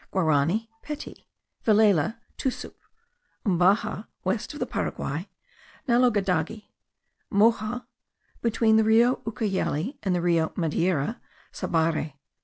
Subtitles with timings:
[0.11, 1.27] Guarany; pety:
[1.63, 2.73] Vilela; tusup:
[3.45, 5.29] Mbaja (west of the Paraguay),
[5.87, 6.63] nalodagadi:
[7.31, 7.85] Moxo
[8.41, 12.13] (between the Rio Ucayale and the Rio Madeira); sabare.